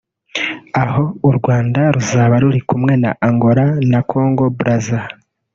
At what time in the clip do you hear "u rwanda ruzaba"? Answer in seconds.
1.29-2.35